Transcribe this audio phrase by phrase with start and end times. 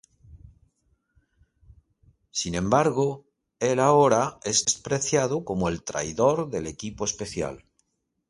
[2.31, 3.27] Sin embargo,
[3.59, 7.63] el ahora es despreciado como el "Traidor del equipo especial".